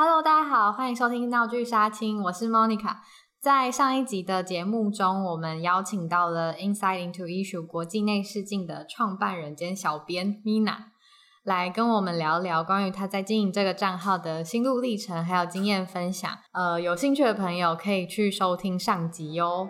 [0.00, 2.98] Hello，大家好，欢迎收听闹剧杀青，我是 Monica。
[3.40, 10.76] 在上一集的节目中，我们邀请到了 Inside into Issue 国际内视镜的创办人兼小编 Mina，
[11.42, 16.30] 来跟我们聊聊关于他在经营这个账号的心路历程，还有经验分享。
[16.52, 19.68] 呃，有兴趣的朋友可以去收听上集哟。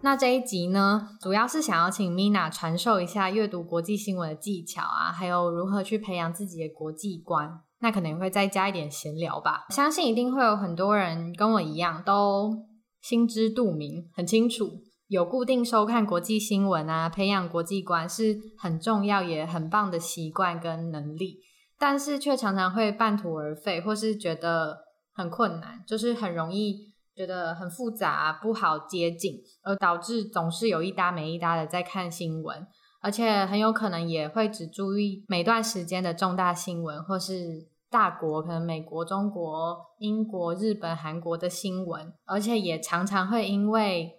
[0.00, 7.60] 那这一集呢，主要是想要请 Mina 传授一下阅读国际新闻的技巧啊，还有如何去培养自己的国际观。
[7.80, 9.66] 那可能会再加一点闲聊吧。
[9.70, 12.66] 相信一定会有很多人跟我一样，都
[13.02, 14.70] 心知肚明，很清楚
[15.08, 21.40] 有固定收看国际新闻啊，培养国际观是很重要也很棒的习惯跟能力，
[21.76, 24.78] 但是却常常会半途而废，或是觉得
[25.12, 26.88] 很困难，就是很容易。
[27.18, 32.64] 觉得很复杂，不好接近，而导致总是有一搭没一搭的在看新闻，
[33.02, 44.12] 而且很有可能也会只注意每段时间的重大新闻，或是大国，可能美国、中国、英国、日本、韩国的新闻，而且也常常会因为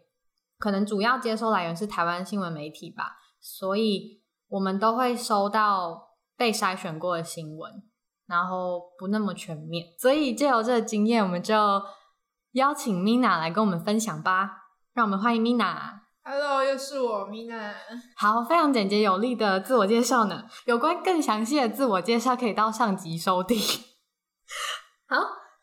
[0.58, 7.72] 可能主要接收来源是台湾新闻媒体吧，所以我们都会收到被筛选过的新闻，
[8.28, 11.56] 然后不那么全面，所以借由这个经验，我们就。
[12.54, 14.50] 邀请 Mina 来跟我们分享吧，
[14.94, 16.00] 让我们欢迎 Mina。
[16.24, 17.74] Hello，又是我 Mina。
[18.18, 20.46] 好，非常简洁有力的自我介绍呢。
[20.66, 23.58] 有关更详细的自我介绍，可以到上集收听。
[25.08, 25.18] 好，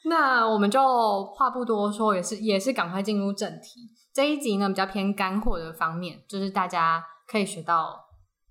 [0.05, 3.81] 那我们就话不多说，也是也是赶快进入正题。
[4.15, 7.99] 这一集呢，比较偏干货的方面，就是大家可以学到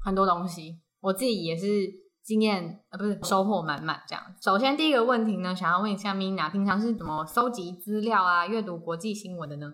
[0.03, 0.81] 很多东西。
[0.99, 2.04] 我自己也是。
[2.25, 4.35] 经验呃，不是收获满满这样。
[4.41, 9.71] 首先第一个问题呢，想要问一下 Mina，平常是怎么搜集资料啊、阅读国际新闻的呢？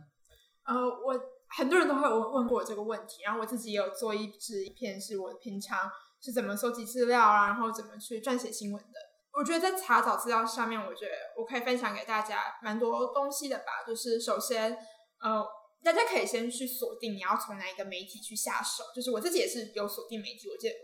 [0.65, 1.17] 呃，我
[1.47, 5.89] 很多人都会问问过我这个问题，然后我自己也有做一支一篇，是我平常
[6.21, 8.99] 是怎么搜集资料啊，然后怎么去撰写新闻的。
[9.33, 13.87] 我觉得在查找资料上面，我觉得我可以分享给大家蛮多东西的吧。
[13.87, 14.77] 就是首先，
[15.21, 15.41] 呃，
[15.81, 18.83] 大家可以先去锁定你要从哪一个媒体去下手。
[18.93, 20.75] 就是我自己也是有锁定媒体，我记得。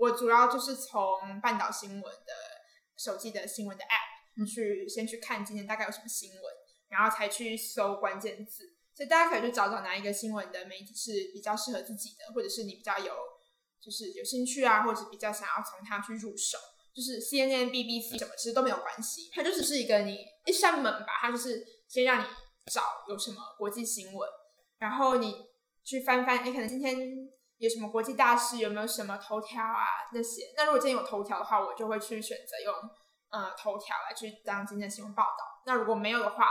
[0.00, 2.32] 我主要就是从半岛新闻的
[2.96, 6.42] 手机的新闻的 app 去先去看今天大概有什么新闻，
[6.88, 8.74] 然后才去搜关键字。
[8.94, 13.14] 所以大家可以去找找哪一个新闻的媒体是比较适合自己的，或者是你比较有
[13.78, 16.56] 就是有兴趣啊，或者比较想要从它去入手。
[16.94, 22.26] 就是 CNN、BBC 什么其实都没有关系，它就只是一个你一扇门吧，它就是先让你
[22.72, 24.28] 找有什么国际新闻，
[24.78, 25.46] 然后你
[25.84, 27.30] 去翻翻，哎，可能今天。
[27.60, 28.56] 有什么国际大事？
[28.56, 29.84] 有没有什么头条啊？
[30.14, 30.40] 那些？
[30.56, 32.74] 那如果今天有头条的话，我就会去选择用
[33.28, 35.60] 呃头条来去当今天的新闻报道。
[35.66, 36.46] 那如果没有的话，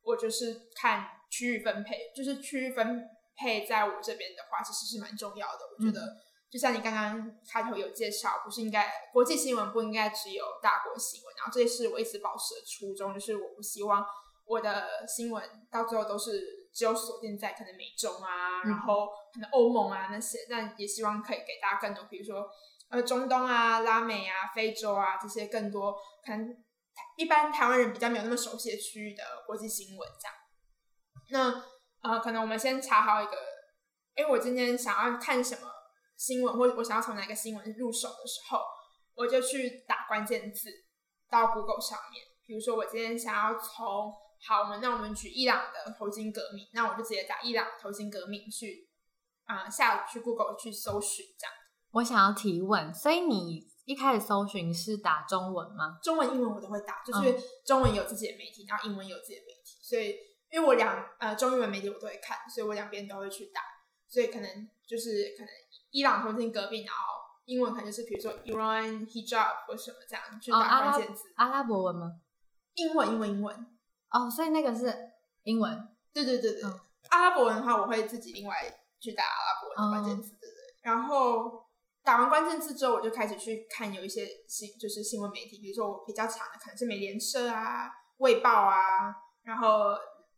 [0.00, 3.02] 我就是看区域分配，就是区域分
[3.36, 5.58] 配在我这边的话，其实是蛮重要的。
[5.76, 6.00] 我觉得，
[6.48, 14.06] 就像你刚刚开头有介绍，不是应该国际新闻不应该只有大国新闻，然后这也是我一直保持的初衷，就是我不希望
[14.46, 16.61] 我的新闻到最后都是。
[16.72, 22.48] 只有锁定在可能美中啊，然后可能欧盟啊那些，但也希望可以给大家更多，比如说
[22.88, 25.92] 呃中东啊、拉美啊、非洲啊这些更多
[26.24, 26.56] 可能
[27.16, 30.36] 一般台湾人比较没有那么熟悉的区域的国际新闻这样。
[31.30, 31.64] 那
[32.02, 33.36] 呃可能我们先查好一个，
[34.14, 35.68] 哎，我今天想要看什么
[36.16, 38.60] 新闻，或者我想要从哪个新闻入手的时候，
[39.14, 40.70] 我就去打关键字
[41.30, 44.14] 到 Google 上面，比如说我今天想要从
[44.44, 48.88] 好，我们那我们举伊朗的头巾革命，那我就直接打伊朗头巾革命去
[49.44, 51.54] 啊、呃、下去 Google 去搜寻这样。
[51.92, 55.98] 我想要提问，所以你一开始搜寻是打中文吗？
[56.02, 60.16] 中文、英文我都会打，就是中文有自己的媒体，然后英文有自己的媒体，所以
[60.50, 63.60] 因为我两呃中英文媒体我都会看，所以我两边都会去打，
[64.08, 65.48] 所以可能就是可能
[65.90, 67.00] 伊朗头巾革命，然后
[67.44, 71.32] 英文可能就是比如说 Iran hijab 或什么这样去打关键字、哦。
[71.36, 72.20] 阿拉伯文吗？
[72.74, 73.66] 英文，英文，英文。
[74.12, 74.94] 哦，所以那个是
[75.44, 76.62] 英文，对对对对。
[76.64, 76.80] 嗯、
[77.10, 78.56] 阿拉伯文的话，我会自己另外
[79.00, 80.56] 去打阿拉伯文的关键词，对对。
[80.82, 81.64] 然后
[82.02, 89.14] 打完关键字之后，我就开始去看有一些新，就是新闻媒体，比如说我比较强的可能是美联社啊、卫报啊，
[89.44, 89.96] 然后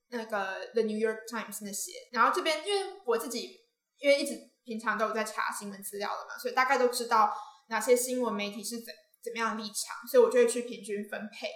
[0.09, 1.93] 那个 The New York Times 那些。
[2.12, 3.61] 然后这边因为我自己
[3.99, 7.35] 因为一直平常都有在查新闻资料的嘛，所以大概都知道
[7.69, 11.49] 哪些新闻媒体是怎怎么样的立场，所以我就会去平均分配。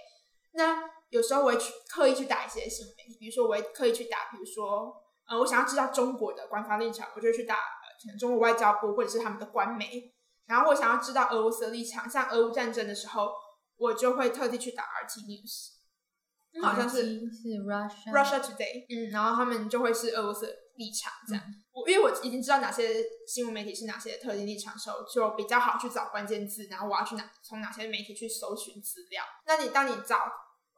[0.59, 4.93] 那有时候我会去刻意去打一些新闻媒体，比如说我会刻意去打，比如说
[5.29, 10.13] 呃，我想要知道中国的官方立场，我就会去打呃，可能中国外交部或者是他们的官媒。
[10.47, 13.31] 然后我想要知道俄罗斯的立场，像俄乌战争的时候，
[13.77, 21.45] 我就会特地去打 RT News，好像是是 Russia Russia Today，嗯，然后他们就会是俄罗斯的立场这样。
[21.71, 29.23] 我、嗯、因为我已经知道哪些新闻媒体是哪些特定立场的时候，就比较好去找关键字，然后我要去哪从哪些媒体去搜寻资料。
[29.47, 30.17] 那你当你找，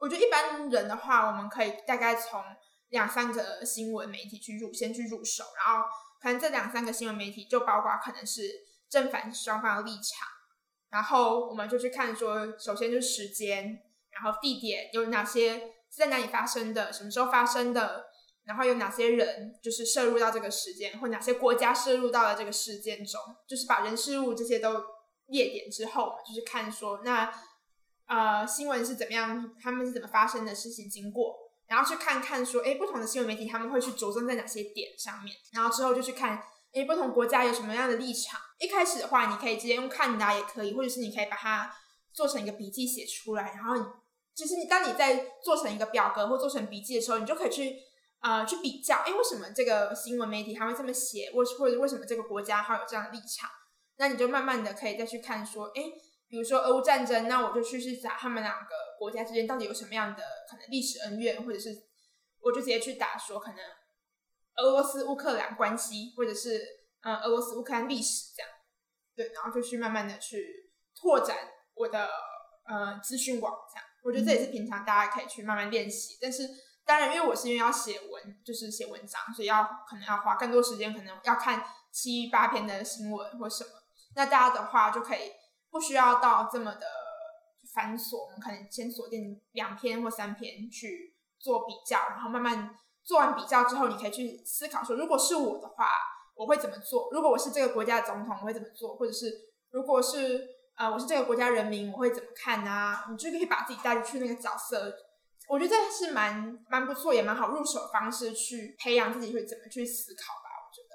[0.01, 2.43] 我觉得一般人的话，我们可以大概从
[2.89, 5.87] 两三个新闻媒体去入，先去入手，然后
[6.21, 8.69] 可能这两三个新闻媒体就包括可能是。
[8.91, 10.27] 正反双方的立场，
[10.89, 18.07] 然后我们就去看说，首先就是时间，然后地点有哪些是在哪里发生的，什么时候发生的，
[18.43, 23.17] 然后有哪些人就是摄入到这个事件，或哪些国家摄入到了这个事件中，
[23.47, 24.83] 就是把人事物这些都
[25.27, 27.33] 列点之后，就是看说那
[28.13, 31.33] 呃新闻是怎么样，他们是怎么发生的事情经过，
[31.67, 36.43] 然后去看看说，哎，不同的新闻媒体他们会去着重在哪些点上面，然后之后就去看。
[36.73, 38.39] 诶，不同国家有什么样的立场？
[38.57, 41.69] 一开始的话，你可以直接用看的也可以，或者是你可以把它
[42.13, 43.51] 做成一个笔记写出来。
[43.55, 43.75] 然后，
[44.33, 47.75] 其实你当你在做成一个表格或做成笔记的时候，你就可以去
[48.21, 53.49] 呃去比较，诶，为什么这个新闻媒体他会这么写，或或者为什么这个国家它有这样的立场？
[53.97, 55.91] 那你就慢慢的可以再去看说，诶，
[56.31, 61.69] 比如说俄乌战争，那我就去去找他们两个国家之间到底有什么样的可能历史恩怨，或者是
[62.39, 63.57] 我就直接去打说可能。
[64.55, 66.61] 俄罗斯乌克兰关系，或者是
[67.01, 68.49] 嗯俄罗斯乌克兰历史这样，
[69.15, 71.37] 对，然后就去慢慢的去拓展
[71.73, 72.09] 我的
[72.65, 76.17] 呃资讯网这样，我觉得这也是平常大家可以去慢慢练习。
[76.21, 76.47] 但是
[76.85, 83.69] 当然，因为我是因为要写文，就是写文章，所以要可能要花更多时间，可能要看七八篇的新闻或什么。
[84.15, 85.31] 那大家的话就可以
[85.71, 86.85] 不需要到这么的
[87.73, 92.77] 繁琐，我们可能先锁定两篇或三篇去做比较，然后慢慢。
[93.03, 95.87] 做完比较之后，你可以去思考说，如果是我的话，
[96.35, 97.09] 我会怎么做？
[97.11, 98.95] 如果我是这个国家的总统，我会怎么做？
[98.95, 103.07] 或者是如果是呃，我是这个国家人民，我会怎么看啊？
[103.09, 104.95] 你就可以把自己带入去那个角色。
[105.49, 110.40] 我觉得这是蛮蛮不错，也蛮好入手的方式去培养自己会怎么去思考。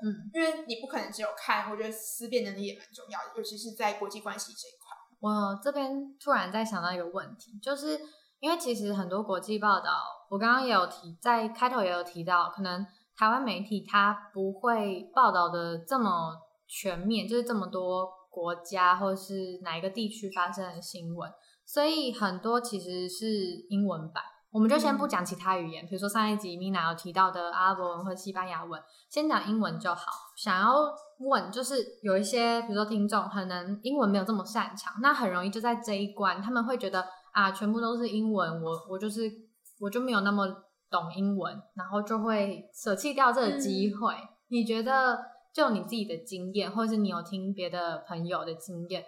[0.03, 4.97] 嗯，因为你不可能只有看，我觉得思辨能力也蛮重要的，尤其是在国际关系这一块。
[5.21, 8.01] 我这边突然在想到一个问题，就是。
[8.39, 9.91] 因为其实很多国际报道，
[10.29, 16.37] 我刚刚也有提，在开头也有提到，可能台湾媒体它不会报道的这么
[16.69, 21.33] 全面，就是这么多国家或是哪一个地区发生的新闻，
[21.65, 23.27] 所以很多其实是
[23.71, 24.23] 英文版。
[24.57, 30.11] 我们就先不讲其他语言，嗯、比如说上一集 Mina 有提到的阿拉伯文或西班牙文，先讲英文就好。
[30.35, 30.73] 想要
[31.19, 37.07] 问，就是有一些比如说听众可能英文没有这么擅长，那很容易就在这一关，他们会觉得。
[37.33, 39.31] 啊，全部都是英文，我我就是
[39.79, 40.47] 我就没有那么
[40.89, 44.15] 懂英文，然后就会舍弃掉这个机会。
[44.15, 45.19] 嗯、你觉得
[45.53, 49.05] 就你自己的经验，或者是你有听别的朋友的经验，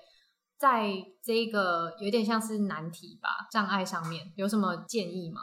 [0.59, 0.89] 在
[1.23, 5.41] 这个有点像是难题吧，障碍上面有什么建议吗？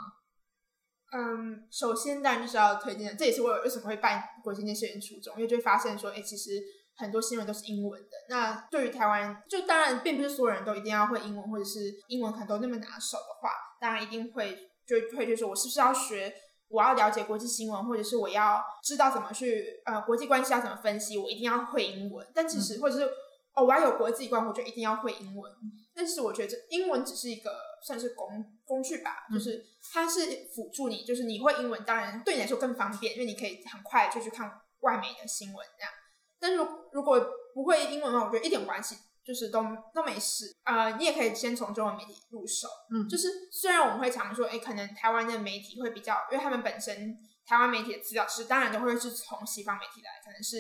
[1.12, 6.62] 嗯，首先当然就是要推荐，这也是我为什么会办国际念书员初衷，因为就会发现说，哎，其实。
[6.98, 13.50] 很多新闻都是英文的，那对于台湾，就当然并不是所有人都一定要会英文，或者是英文可能都那么拿手的话，
[13.82, 14.58] 当然一定会
[14.88, 16.34] 就会就说，我是不是要学，
[16.70, 22.26] 我要了解国际新闻，或者是我要知道怎么去呃国际关系要怎么分析，我一定要会英文。
[22.34, 23.06] 但其实，或者是
[23.56, 25.52] 哦，我要有国际观，我就一定要会英文。
[25.94, 28.28] 但是我觉得这英文只是一个算是工
[28.66, 35.92] 工具吧，就是它是辅助你，就是你会英文，当然对你来说更方便，因为你可以很快就去看外媒的新闻这样。
[36.38, 36.58] 但是
[36.92, 40.54] 如果不会英文的话，我觉得一点关系，就是都都没事。
[40.66, 42.68] 呃，你也可以先从中文媒体入手。
[42.92, 50.58] 嗯，就是虽然我们会常说，哎，可能台湾的媒体会比较，因为他们本身台湾媒体的资料是当然都会是从西方媒体来，可能是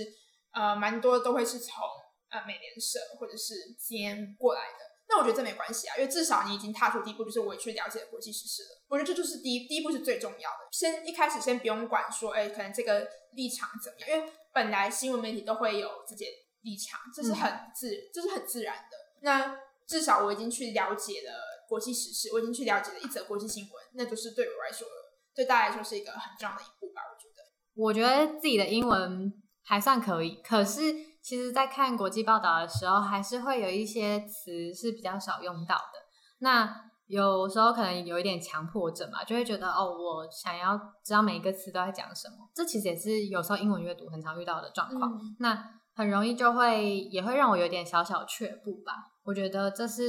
[0.54, 1.84] 呃蛮多都会是从
[2.36, 4.80] 呃美联社或者是 CNN 过来的。
[5.08, 8.70] 那我觉得这没关系啊，因为至少你已经踏出第一步，就是我去了解国际时事了。
[8.88, 10.68] 我觉得这就是第一第一步是最重要的。
[10.72, 14.34] 先一开始先不用管说，哎，可能这个立场怎么样，因为。
[14.56, 18.96] 本来新闻媒体都会有自己的立场，这是很自，嗯、这是很自然的。
[19.20, 21.34] 那至少我已经去了解了
[21.68, 24.88] 国际时事，我已经去了解了一则国际新闻，那就是对我来说，
[25.36, 27.01] 对大家来说是一个很重要的一步吧。
[27.12, 27.44] 我觉得，
[27.75, 29.30] 我觉得自己的英文
[29.62, 35.94] 还算可以，可是其实，在看国际报道的时候，还是会有一些词是比较少用到的。
[36.38, 36.70] 那
[37.08, 42.36] 有时候可能有一点强迫症嘛，就会觉得哦，我想要知道每一个词都在讲什么。
[42.53, 45.13] 这其实也是有时候英文阅读很常遇到的状况。
[45.13, 48.94] 嗯、那很容易就会也会让我有点小小却步吧。
[49.24, 50.03] 我觉得这是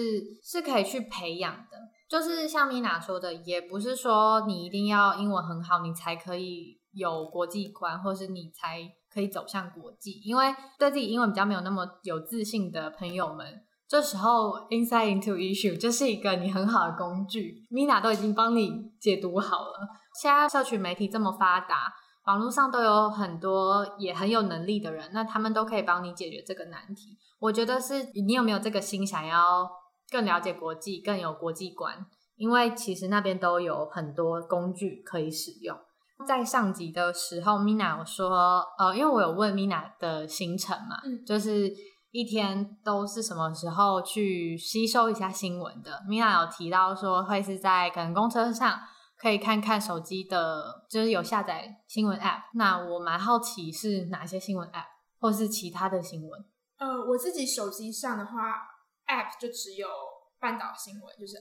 [0.44, 1.78] 是可以去培养的。
[2.08, 8.80] 就是像 Mina 说的，也不是说你一定要英文很好，你才可以有国际观，或是你才
[9.12, 10.20] 可以走向国际。
[10.24, 13.44] 因为对自己英文比较没有那么有自信的朋友们，
[13.88, 17.66] 这时候 Insight into Issue 就是一个你很好的工具。
[17.70, 19.88] Mina 都已经帮你解读好了。
[20.20, 21.92] 现在社群媒体这么发达，
[22.26, 27.18] 网络上都有很多也很有能力的人，那他们都可以帮你解决这个难题。
[27.38, 29.68] 我觉得是你有没有这个心，想要
[30.10, 32.06] 更了解国际，更有国际观。
[32.36, 35.74] 因为其实那边都有很多工具可以使用。
[36.26, 41.70] 在上集的时候，Mina 有说，呃，因为我有问 Mina 的行程嘛，嗯，就是
[42.10, 46.02] 一天都是什么时候去吸收一下新闻的。
[46.08, 48.78] Mina 有提到说，会是在可能公车上
[49.18, 52.42] 可以看看手机的，就是有下载新闻 App。
[52.54, 54.86] 那我蛮好奇是哪些新闻 App，
[55.18, 56.44] 或是其他的新闻。
[56.78, 58.32] 呃，我自己手机上的话
[59.06, 59.88] ，App 就只有
[60.38, 61.36] 半岛新闻，就是。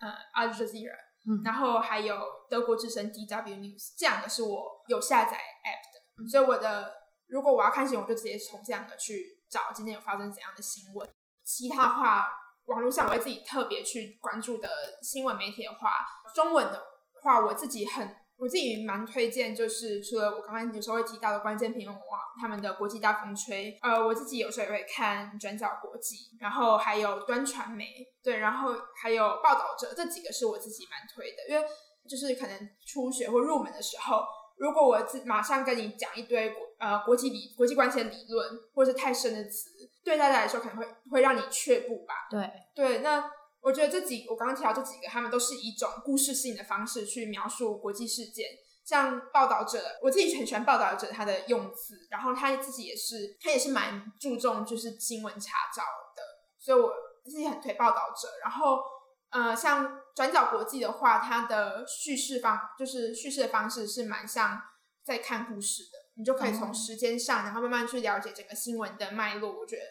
[0.00, 0.94] 呃，Al Jazeera，
[1.26, 2.16] 嗯，然后还有
[2.48, 6.94] 德国之声 DW News，这两个是我有下载 App 的，嗯，所以我的
[7.26, 11.10] 如果我要看新闻，我就直接从这两个去找今天有发生怎样的新闻。
[11.42, 12.28] 其他的话，
[12.66, 14.70] 网络上我会自己特别去关注的
[15.02, 15.90] 新闻媒体的话，
[16.32, 16.80] 中文的
[17.24, 18.14] 话，我自己很。
[18.38, 31.68] 我自己蛮推荐，就是除了我刚刚有时候会提到的关键评论网，他们的国际大风吹，呃，我自己有时候也会看转角国际，然后还有端传媒，对，然后还有报道者，这几个是我自己蛮推的，因为
[32.08, 34.22] 就是可能初学或入门的时候，
[34.56, 39.70] 如果我自马上跟你讲一堆国呃国际理国际关系的理论，或者是太深的词，
[40.04, 43.30] 对大家来说可能会会让你却步吧，对对，那。
[43.68, 48.46] 我觉得这几，我刚刚提到这几个，他们都是一种故事性的方式去描述国际事件。
[48.82, 55.82] 像报道者，我自己很喜欢报道者他的用词，然后他自己也是，他也是蛮注重就是新闻查找
[56.16, 56.22] 的，
[56.58, 56.94] 所以我
[57.26, 58.26] 自己很推报道者。
[58.42, 58.78] 然后，
[59.28, 64.58] 呃，像转角国际的话，它的叙事方就是叙事的方式是蛮像
[65.04, 69.52] 在看故事的，你就可以从时间上，然后慢慢去了解整个新闻的脉络。
[69.60, 69.82] 我觉得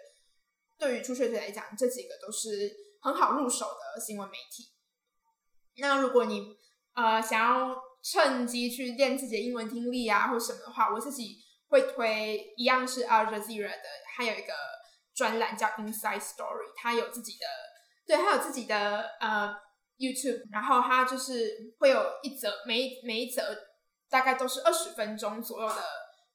[0.79, 2.86] 对于初学者来讲，这几个都是。
[3.01, 4.71] 很好入手的新闻媒体。
[5.79, 6.57] 那如果你
[6.93, 11.37] 呃想要趁机去练自己的英文听力啊，或什么的话，我自己
[11.69, 13.83] 会推一样是 Al Jazeera 的，
[14.15, 14.53] 还有一个
[15.13, 17.45] 专栏叫 Inside Story，它有自己的，
[18.07, 19.55] 对，它有自己的呃
[19.97, 23.55] YouTube，然后它就是会有一则每每一则
[24.09, 25.83] 大概都是二十分钟左右的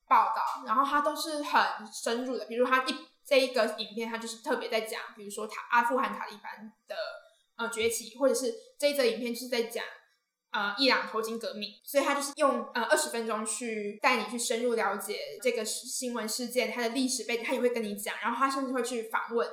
[0.07, 3.12] 报道，然后它都是很深入的，比如它一。
[3.25, 6.97] 这一个影片，它就是特别在讲，比如说塔阿富汗塔利班的
[7.57, 9.85] 呃崛起，或者是这一则影片就是在讲
[10.51, 19.49] 呃伊朗头巾革命，所以它就是用呃二十分钟去带你去深入了解这个新闻事件它的历史背景，他也会跟你讲，然后他甚至会去访问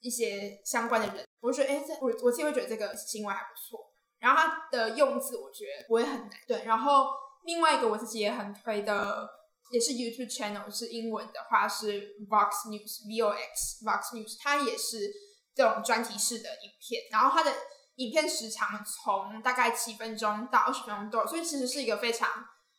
[0.00, 1.26] 一些相关的人。
[1.40, 6.30] 我觉得哎，我我自己会觉得这个新闻还不错，然后它的用字我觉得不会很难。
[6.46, 7.06] 对，然后
[7.44, 9.45] 另外一个我自己也很推的。
[9.70, 15.12] 也是 YouTube channel，是英文的话是 Vox News，V O X Vox News，它也是
[15.54, 17.52] 这种专题式的影片，然后它的
[17.96, 22.28] 影片时长从大概七分钟到二十分钟都有，所以其实是一个非常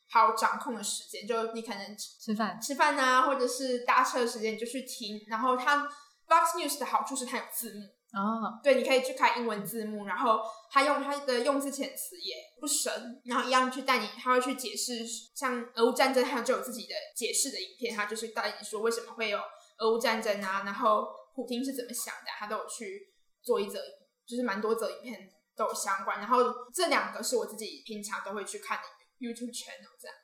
[0.10, 5.86] 好掌控的时间，就你可能吃饭吃饭啊，或者是搭车的时间你就去听，然后它
[6.28, 7.97] Vox News 的好处是它有字幕。
[8.14, 8.64] 哦，oh.
[8.64, 10.40] 对，你可以去看英文字幕，然后
[10.72, 19.38] 他用他的用字遣词也不神，然后一样去带你，他会去解释，像俄乌战争，他就有自己的解释的影片，他就是带你说为什么会有
[19.80, 23.78] 俄乌战争啊，然后普京是怎么想的，他都有去做一则，
[24.26, 26.38] 就是蛮多则影片都有相关，然后
[26.74, 28.84] 这两个是我自己平常都会去看的
[29.20, 30.18] YouTube channel 这样。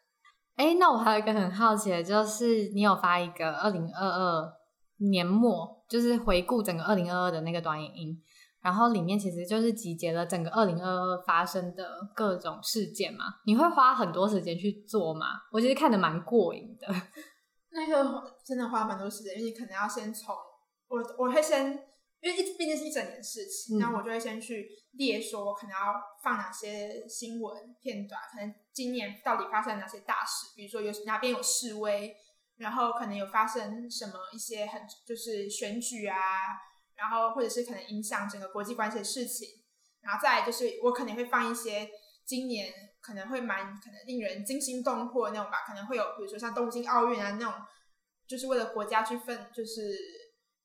[0.56, 4.63] 哎，那我还有一个很好奇的，就是你有发一个二零二二。
[4.98, 8.24] 年末就是回顾整个二零二二的那个短影音，
[8.62, 11.86] 然后里面其实就是集结了整个二零二二发生的
[12.16, 13.26] 各种事件嘛。
[13.46, 15.28] 你会花很多时间去做吗？
[15.52, 16.88] 我其实看的蛮过瘾的。
[17.72, 20.36] 那个真的花蛮多时间，因为你可能要先从
[20.88, 21.72] 我我会先，
[22.22, 25.78] 因为一毕竟是一整年事情，那、嗯、我就会先去列说，我可能要
[26.24, 32.16] 放哪些新闻片段，可能今年到底发生了哪些大事，比如说有哪边有示威。
[32.64, 36.18] 然后可能有发生什么一些很就是选举啊，
[36.96, 39.50] 然后或者是可能影响整个国际关系的事情，
[40.02, 41.90] 然后再来就是我可能会放一些
[42.26, 47.54] 今年可能会蛮可能令人惊心动魄的那种吧，可能会有比如说像东京奥运啊那种，
[48.26, 49.98] 就是为了国家去奋就是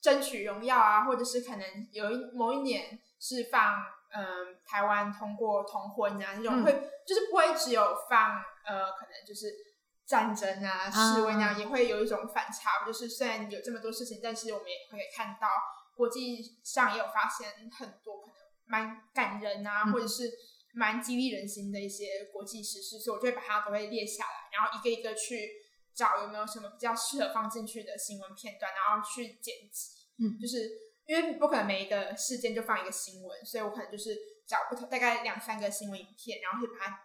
[0.00, 3.74] 争取荣耀啊，或者是可能有一某一年是放
[4.12, 9.67] 嗯、呃、台湾通过同婚啊那种会，会、嗯、就是不会只有放呃可能就是。
[10.08, 15.46] 战争啊，示威那样也会有一种反差，就是虽然有这么多事情，但是我们也会看到
[15.94, 20.32] 国际上也有发现很多可能蛮感人啊，或者是
[20.72, 25.50] 蛮激励人心的一些国际时事，所以我就会把它都会列下来，然后一个一个去
[25.94, 29.90] 找有没有什么比较适合放进去的新闻片段，然后去剪辑。
[30.20, 30.70] 嗯，就是
[31.06, 37.00] 因为不可能每一个事件就放一个新闻，所以我可能就是找不同大概两三个新闻影片，然后去把它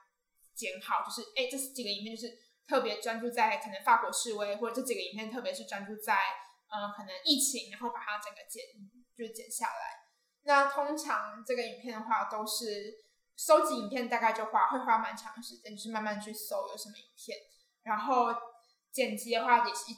[0.56, 1.04] 剪好。
[1.04, 6.16] 就是哎，这几个影片就是特别专注在可能法国示威，或者这几个影片特别是专注在
[6.70, 8.64] 呃可能疫情，然后把它整个剪
[9.16, 10.04] 就是剪下来。
[10.44, 12.94] 那通常这个影片的话，都是
[13.38, 17.38] 收集影片大概就花会花蛮长的时间，就是慢慢去搜有什么影片，
[17.84, 18.28] 然后
[18.92, 19.96] 剪辑的话也是一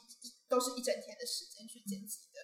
[0.48, 2.40] 都是一整天的时间去剪辑的。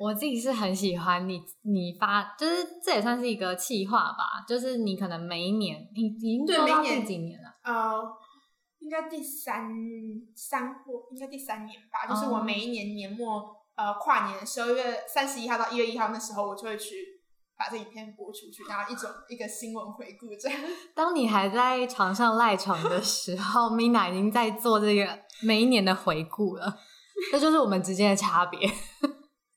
[0.00, 7.48] 我自己是很喜欢你，你发就是这也算是一个企划吧，就是你可能每一年，你已经做到第几年了？
[7.64, 8.00] 呃，
[8.80, 9.70] 应该第三
[10.34, 12.06] 三或应该第三年吧。
[12.08, 17.18] 就是我每一年年末，呃，跨年十二月三十一号到一月一号那时候，我就会去。
[17.60, 20.56] 把这影片播出去，然后一种一个新闻回顾这样。
[20.94, 26.78] 当你还在床上赖床的时候，Mina 已经在做这个每一年的回顾了，
[27.32, 28.60] 这就是我们之间的差别。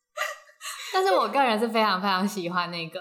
[0.92, 3.00] 但是我个人是非常非常喜欢那个，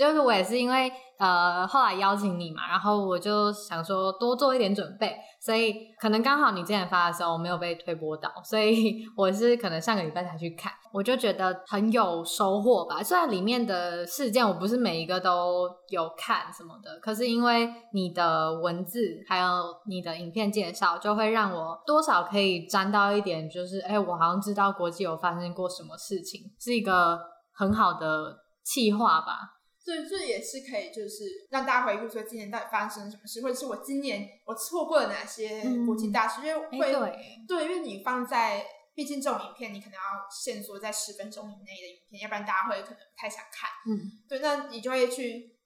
[0.00, 5.14] 就是我也是因为呃后来邀请你嘛，然后我就想说多做一点准备。
[5.42, 13.02] 所以可能刚好你之前发的时候我没有被推播到，所以我是可能上个礼拜才去看，我就觉得很有收获吧。
[13.02, 19.46] 虽然里面的事件我不是每一个都有看什么的，可是因为你的文字还有
[19.86, 27.18] 你的影片介绍，就会让我多少可以沾到一点，就是哎，我好像知道国际有发生过什么事情，是一个
[27.54, 29.59] 很好的企划吧。
[29.90, 43.68] 所以这也是可以，就是让大家回顾说今年到底发生了什么事，或者是我今年我错过了哪些国际大事，嗯、因为会对，对，因为你放在，毕竟这种影片你可能要限缩在十分钟以内的影片，要不然大家会可能不太想看。
[43.88, 45.56] 嗯，对，那你就会去，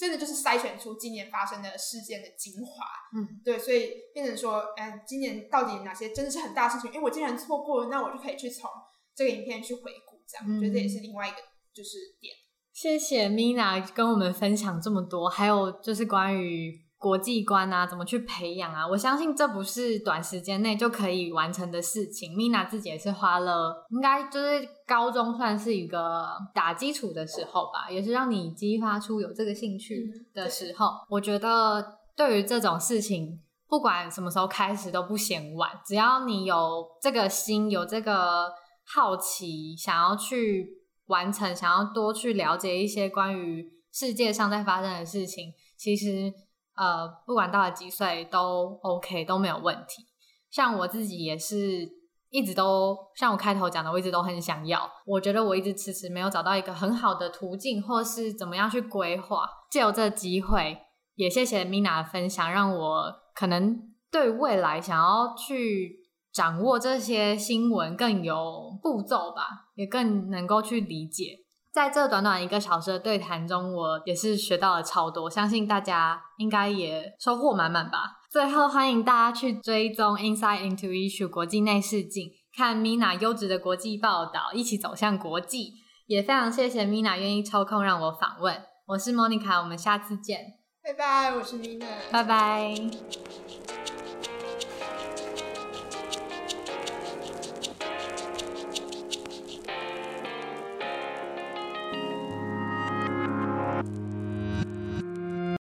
[0.00, 2.84] 真的就是筛选出今年发生的事件的精华。
[3.16, 6.90] 嗯，对，所以变成说，嗯，今年到底哪些真的是很大事情？
[6.92, 8.68] 因为我竟然错过了，那我就可以去从
[9.14, 11.36] 这个影片去回顾，这样，我觉得这也是另外一个
[11.72, 12.34] 就是点。
[12.80, 18.88] 谢谢 Mina 跟我们分享这么多，还有就是关于国际观啊，怎么去培养啊。
[18.88, 22.32] 我相信这不是短时间内就可以完成的事情。
[22.32, 30.86] Mina 自己也是花了，应该就是高中算是一个打基础的时候吧，也是让你激发出有这个兴趣的时候。
[30.86, 38.50] 嗯、我觉得对于这种事情，不管什么时候开始都不嫌晚，只要你有这个心，有这个
[38.86, 40.79] 好奇，想要去。
[41.10, 46.32] 完成，想要多去了解一些关于世界上在发生的事情，其实
[46.76, 50.06] 呃，不管到了几岁都 OK，都没有问题。
[50.50, 51.88] 像我自己也是
[52.30, 54.90] 一直都像我开头讲的，我一直都很想要。
[55.04, 59.44] 我觉得我一直迟迟没有找到一个很好的途径，或是怎么样去规划。
[59.70, 60.78] 借由这机会，
[61.16, 65.99] 也谢谢 Mina 的分享，让我可能对未来想要去。
[66.32, 71.38] 掌握这些新闻更有步骤吧，也更能够去理解。
[71.72, 78.18] 在这短短一个小时的对谈中，我也是学到了超多，相信大家应该也收获满满吧。
[78.30, 85.74] 最后，欢迎大家去追踪 Inside Into Issue 国际内视镜，看 Mina 优质的国际报道，一起走向国际。
[86.06, 88.62] 也非常谢谢 Mina 愿意抽空让我访问。
[88.86, 90.54] 我是 Monica，我们下次见。
[90.82, 92.74] 拜拜，我是 Mina，拜拜。